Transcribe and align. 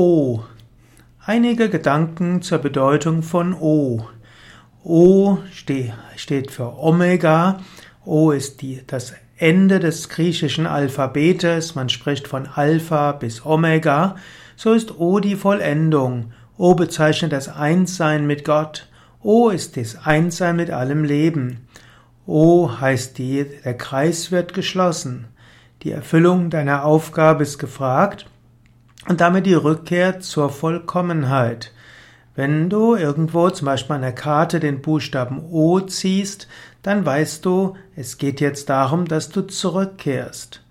O. 0.00 0.44
Einige 1.26 1.68
Gedanken 1.68 2.40
zur 2.40 2.58
Bedeutung 2.58 3.24
von 3.24 3.52
O. 3.52 4.06
O 4.84 5.38
steht 5.50 6.52
für 6.52 6.78
Omega. 6.78 7.58
O 8.04 8.30
ist 8.30 8.62
die, 8.62 8.80
das 8.86 9.14
Ende 9.38 9.80
des 9.80 10.08
griechischen 10.08 10.68
Alphabetes. 10.68 11.74
Man 11.74 11.88
spricht 11.88 12.28
von 12.28 12.46
Alpha 12.46 13.10
bis 13.10 13.44
Omega. 13.44 14.14
So 14.54 14.72
ist 14.72 15.00
O 15.00 15.18
die 15.18 15.34
Vollendung. 15.34 16.32
O 16.56 16.76
bezeichnet 16.76 17.32
das 17.32 17.48
Einssein 17.48 18.24
mit 18.24 18.44
Gott. 18.44 18.86
O 19.20 19.48
ist 19.48 19.76
das 19.76 20.06
Einssein 20.06 20.54
mit 20.54 20.70
allem 20.70 21.02
Leben. 21.02 21.66
O 22.24 22.70
heißt 22.80 23.18
die, 23.18 23.44
der 23.64 23.76
Kreis 23.76 24.30
wird 24.30 24.54
geschlossen. 24.54 25.26
Die 25.82 25.90
Erfüllung 25.90 26.50
deiner 26.50 26.84
Aufgabe 26.84 27.42
ist 27.42 27.58
gefragt 27.58 28.26
und 29.06 29.20
damit 29.20 29.46
die 29.46 29.54
Rückkehr 29.54 30.20
zur 30.20 30.50
Vollkommenheit. 30.50 31.72
Wenn 32.34 32.70
du 32.70 32.94
irgendwo 32.94 33.50
zum 33.50 33.66
Beispiel 33.66 33.96
an 33.96 34.02
der 34.02 34.14
Karte 34.14 34.60
den 34.60 34.80
Buchstaben 34.80 35.42
O 35.50 35.80
ziehst, 35.80 36.46
dann 36.82 37.04
weißt 37.04 37.44
du, 37.44 37.74
es 37.96 38.18
geht 38.18 38.40
jetzt 38.40 38.68
darum, 38.68 39.06
dass 39.06 39.30
du 39.30 39.42
zurückkehrst. 39.42 40.62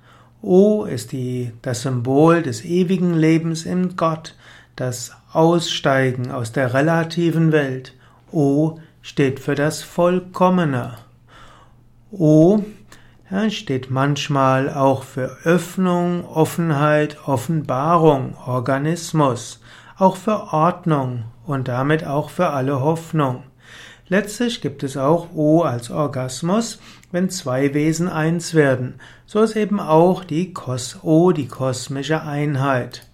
O 0.41 0.85
ist 0.85 1.12
die, 1.12 1.52
das 1.62 1.82
Symbol 1.82 2.41
des 2.41 2.63
ewigen 2.63 3.13
Lebens 3.13 3.66
in 3.66 3.98
Gott, 3.98 4.35
das 4.76 5.12
Aussteigen 5.34 6.32
aus 6.32 6.52
der 6.52 6.73
relativen 6.73 7.52
Welt. 7.52 7.94
O 8.32 8.80
steht 9.02 9.40
für 9.40 9.55
das 9.55 9.82
Vollkommene. 9.82 10.94
O 12.12 12.63
steht 13.49 13.91
manchmal 13.91 14.73
auch 14.73 15.04
für 15.04 15.38
Öffnung, 15.44 16.26
Offenheit, 16.26 17.27
Offenbarung, 17.27 18.35
Organismus, 18.45 19.59
auch 19.98 20.16
für 20.16 20.54
Ordnung 20.54 21.26
und 21.46 21.68
damit 21.68 22.05
auch 22.05 22.29
für 22.29 22.52
alle 22.52 22.79
Hoffnung. 22.79 23.43
Letztlich 24.07 24.62
gibt 24.62 24.84
es 24.84 24.96
auch 24.96 25.34
O 25.34 25.63
als 25.63 25.91
Orgasmus, 25.91 26.79
wenn 27.12 27.29
zwei 27.29 27.74
Wesen 27.74 28.07
eins 28.07 28.54
werden. 28.54 28.96
So 29.26 29.41
ist 29.41 29.57
eben 29.57 29.82
auch 29.82 30.24
die 30.24 30.54
Kos 30.54 30.99
O, 31.04 31.34
die 31.34 31.48
kosmische 31.48 32.21
Einheit. 32.21 33.09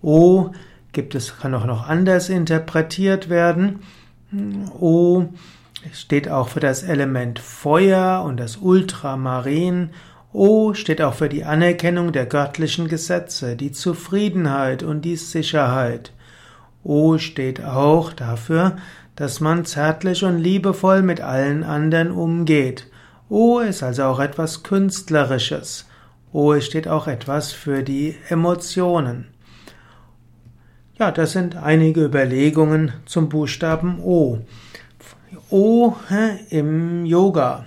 O 0.00 0.52
gibt 0.92 1.14
es, 1.14 1.36
kann 1.38 1.54
auch 1.54 1.66
noch 1.66 1.86
anders 1.86 2.30
interpretiert 2.30 3.28
werden. 3.28 3.80
O 4.80 5.26
steht 5.92 6.28
auch 6.28 6.48
für 6.48 6.60
das 6.60 6.82
Element 6.82 7.38
Feuer 7.38 8.22
und 8.24 8.38
das 8.38 8.56
Ultramarin. 8.56 9.90
O 10.32 10.74
steht 10.74 11.00
auch 11.02 11.14
für 11.14 11.28
die 11.28 11.44
Anerkennung 11.44 12.12
der 12.12 12.26
göttlichen 12.26 12.88
Gesetze, 12.88 13.56
die 13.56 13.72
Zufriedenheit 13.72 14.82
und 14.82 15.02
die 15.02 15.16
Sicherheit. 15.16 16.12
O 16.82 17.18
steht 17.18 17.62
auch 17.64 18.12
dafür, 18.12 18.76
dass 19.16 19.40
man 19.40 19.64
zärtlich 19.64 20.24
und 20.24 20.38
liebevoll 20.38 21.02
mit 21.02 21.20
allen 21.20 21.62
anderen 21.62 22.10
umgeht. 22.10 22.88
O 23.28 23.60
ist 23.60 23.82
also 23.82 24.04
auch 24.04 24.20
etwas 24.20 24.62
Künstlerisches. 24.62 25.86
O 26.32 26.58
steht 26.60 26.88
auch 26.88 27.06
etwas 27.06 27.52
für 27.52 27.82
die 27.82 28.16
Emotionen. 28.28 29.28
Ja, 30.98 31.10
das 31.10 31.32
sind 31.32 31.56
einige 31.56 32.04
Überlegungen 32.04 32.92
zum 33.06 33.28
Buchstaben 33.28 34.00
O. 34.00 34.40
O 35.50 35.94
im 36.50 37.06
Yoga. 37.06 37.64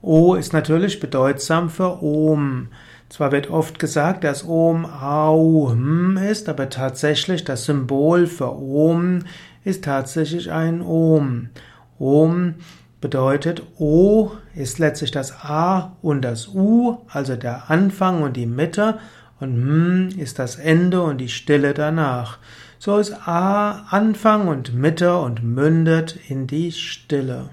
O 0.00 0.34
ist 0.34 0.52
natürlich 0.52 1.00
bedeutsam 1.00 1.70
für 1.70 2.02
Om. 2.02 2.68
Zwar 3.08 3.30
wird 3.30 3.50
oft 3.50 3.78
gesagt, 3.78 4.24
dass 4.24 4.48
Om 4.48 4.86
Aum 4.86 6.16
ist, 6.16 6.48
aber 6.48 6.70
tatsächlich 6.70 7.44
das 7.44 7.64
Symbol 7.66 8.26
für 8.26 8.56
Om 8.56 9.20
ist 9.64 9.84
tatsächlich 9.84 10.50
ein 10.50 10.80
Om. 10.80 11.50
Om 11.98 12.54
bedeutet 13.00 13.62
O 13.78 14.30
ist 14.54 14.78
letztlich 14.78 15.10
das 15.10 15.44
A 15.44 15.96
und 16.02 16.22
das 16.22 16.48
U, 16.48 16.98
also 17.08 17.36
der 17.36 17.70
Anfang 17.70 18.22
und 18.22 18.36
die 18.36 18.46
Mitte, 18.46 18.98
und 19.40 19.50
M 19.50 20.08
ist 20.18 20.38
das 20.38 20.56
Ende 20.56 21.02
und 21.02 21.18
die 21.18 21.28
Stille 21.28 21.74
danach. 21.74 22.38
So 22.84 22.98
ist 22.98 23.28
A 23.28 23.86
Anfang 23.90 24.48
und 24.48 24.74
Mitte 24.74 25.16
und 25.16 25.44
mündet 25.44 26.18
in 26.28 26.48
die 26.48 26.72
Stille. 26.72 27.50